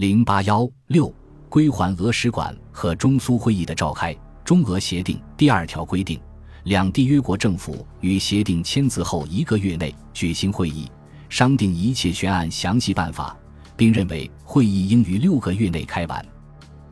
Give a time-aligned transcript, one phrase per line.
[0.00, 1.14] 零八幺六
[1.50, 4.16] 归还俄使馆和中苏会议的召开。
[4.46, 6.18] 中俄协定第二条规定，
[6.64, 10.90] 两缔约国政府于协定签字后一个月内举行会议，
[11.28, 13.36] 商定一切悬案详细办法，
[13.76, 16.26] 并认为会议应于六个月内开完。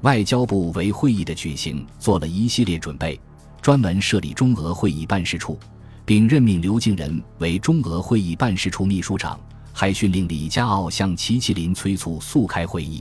[0.02, 3.18] 外交部为会议的举行做了一系列准备，
[3.62, 5.58] 专门设立中俄会议办事处，
[6.04, 9.40] 并任命刘敬仁为中俄会议办事处秘书长。
[9.80, 13.00] 还训令李家傲向齐麒麟催促速开会议，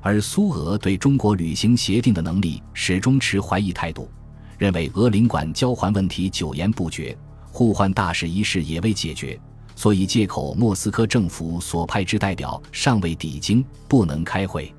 [0.00, 4.10] 而苏俄对中国履行协定的能力始终持怀疑态度，
[4.58, 7.16] 认为俄领馆交还问题久延不决，
[7.52, 9.40] 互换大使一事也未解决，
[9.76, 14.74] 所以借口莫斯科政府所派之代表尚未抵京，不能开会。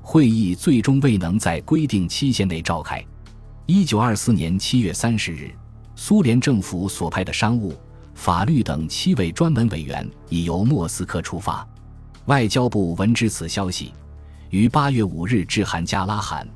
[0.00, 3.04] 会议最终未能在规定期限内召开。
[3.66, 5.50] 一九二四年七月三十日，
[5.94, 7.74] 苏联政府所派的商务。
[8.20, 11.66] 法律等七位专门委员已由莫斯科出发，
[12.26, 13.94] 外交部闻知此消息，
[14.50, 16.46] 于八月五日致函加拉罕，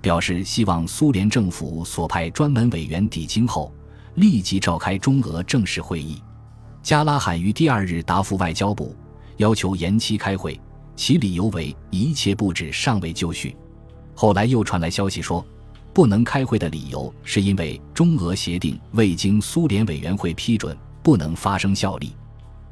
[0.00, 3.74] 表示希望苏联政府所派专门委员抵京后，
[4.14, 6.22] 立即召开中俄正式会议。
[6.80, 8.94] 加拉罕于第二日答复外交部，
[9.38, 10.60] 要求延期开会，
[10.94, 13.56] 其理由为一切布置尚未就绪。
[14.14, 15.44] 后来又传来消息说，
[15.92, 20.78] 不能开会的理由是因为中俄协定未经苏联委员会批准。
[21.02, 22.14] 不能发生效力。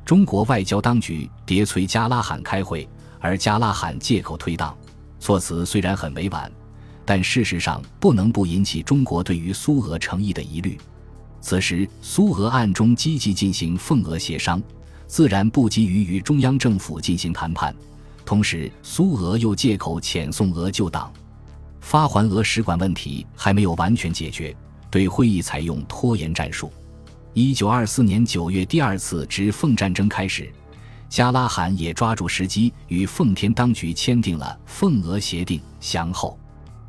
[0.05, 2.89] 中国外交当局迭催加拉罕开会，
[3.21, 4.77] 而加拉罕借口推挡，
[5.21, 6.51] 措辞虽然很委婉，
[7.05, 10.79] 但事实上不能不引起中国对于苏俄诚意的疑虑。
[11.41, 14.62] 此时，苏俄暗中积极进行奉俄协商，
[15.06, 17.75] 自然不急于与中央政府进行谈判。
[18.25, 21.12] 同时，苏俄又借口遣送俄旧党，
[21.81, 24.55] 发还俄使馆问题还没有完全解决，
[24.91, 26.73] 对会议采用拖延战术。
[27.41, 30.53] 一九二四年九月，第二次直奉战争开始，
[31.08, 35.61] 加拉罕也抓住时机与奉天当局签订了奉俄协定。
[35.78, 36.36] 详后，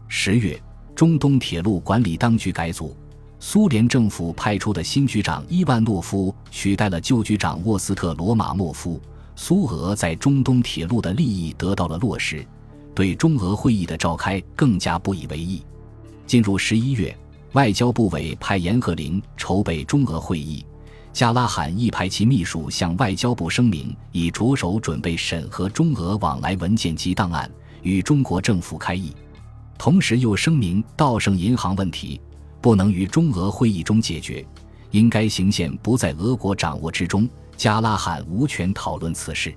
[0.08, 0.60] 十月，
[0.96, 2.98] 中东铁路管理当局改组，
[3.40, 9.00] 苏联政府派出的新局长伊万诺夫取代了旧局长沃斯特罗马莫夫。
[9.36, 12.44] 苏俄在中东铁路的利益得到了落实，
[12.96, 15.62] 对中俄会议的召开更加不以为意。
[16.26, 17.16] 进入十一月。
[17.54, 20.64] 外交部委派严鹤林筹备中俄会议，
[21.12, 27.50] 加拉罕亦派其秘书向外交部声明，已着手准备审核中俄往来文件及档案，
[27.82, 29.16] 与中国政府开议。
[29.80, 32.22] 同时又声明，道盛银行问题
[32.62, 34.46] 不能于中俄会议中解决，
[34.92, 37.28] 应该行宪不在俄国掌握之中，
[37.58, 39.52] 加拉罕无权讨论此事。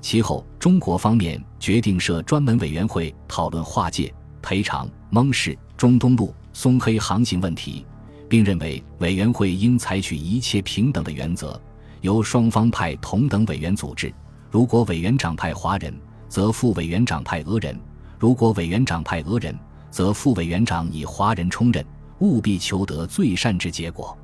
[0.00, 6.34] 其后，中国方面决定设专门委员会讨论划界、赔偿、蒙氏、中东路。
[6.56, 7.84] 松黑航行问题，
[8.28, 11.60] 并认为委员会应采取一切平等的原则，
[12.00, 14.14] 由双方派同等委员组织。
[14.52, 15.92] 如果委员长派华人，
[16.28, 17.74] 则副委员长派俄人；
[18.20, 19.52] 如果委员长派俄人，
[19.90, 21.84] 则副委员长以华人充任，
[22.20, 24.16] 务必求得最善之结果。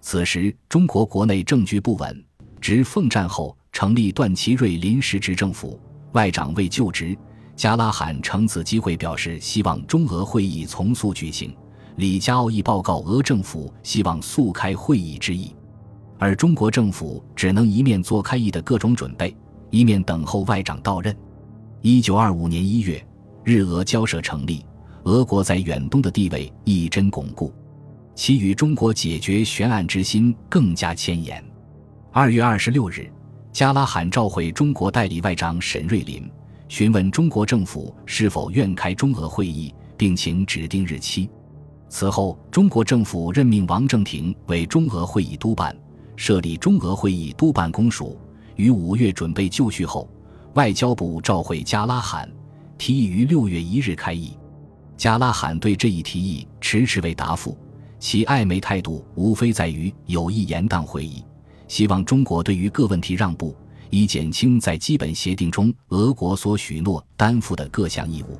[0.00, 2.24] 此时中国国内政局不稳，
[2.60, 5.80] 直奉战后成立段祺瑞临时执政府，
[6.10, 7.16] 外长未就职。
[7.58, 11.52] 加拉罕乘此机会表示希望中俄会议从速举行。
[11.96, 15.52] 李加奥亦报告俄政府希望速开会议之意，
[16.20, 19.36] 而中国政府只能一面做开议的各种准备，
[19.70, 21.14] 一面等候外长到任。
[21.82, 23.04] 一九二五年一月，
[23.42, 24.64] 日俄交涉成立，
[25.02, 27.52] 俄国在远东的地位一真巩固，
[28.14, 31.44] 其与中国解决悬案之心更加牵延。
[32.12, 33.12] 二月二十六日，
[33.50, 36.30] 加拉罕召回中国代理外长沈瑞林，
[36.68, 41.28] 询问中国政府是否愿开中俄会议，并请指定日期。
[41.88, 45.74] 此后，中国政府任命王正廷为中俄会议督办，
[46.14, 48.18] 设立中俄会议督办公署。
[48.56, 50.06] 于五月准备就绪后，
[50.54, 52.30] 外交部召回加拉罕，
[52.76, 54.36] 提议于六月一日开议。
[54.96, 57.56] 加拉罕对这一提议迟迟未答复，
[57.98, 61.24] 其暧昧态度无非在于有意延宕会议，
[61.68, 63.56] 希望中国对于各问题让步，
[63.90, 68.38] 以减轻在基本协定中俄国所许诺担负的各项义务。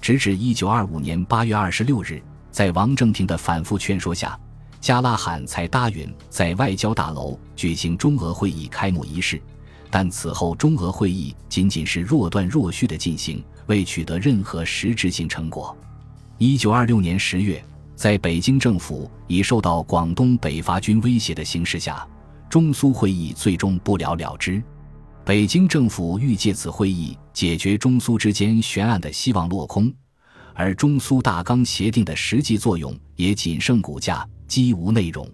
[0.00, 2.22] 直至一九二五年八月二十六日。
[2.52, 4.40] 在王正廷的反复劝说下，
[4.80, 9.38] 加拉罕才答应在外交大楼举行中俄会议开幕仪式。
[9.90, 15.76] 但此后，中俄会议仅仅是若断若续的进行，未取得任何实质性成果。
[16.38, 17.62] 一九二六年十月，
[17.94, 22.08] 在北京政府已受到广东北伐军威胁的形势下，
[22.48, 24.62] 中苏会议最终不了了之。
[25.26, 29.92] 北京政府欲借此会议解决中苏之间悬案的希望落空。
[30.54, 35.28] 而中苏大纲协定的实际作用也仅剩骨架，几无内容。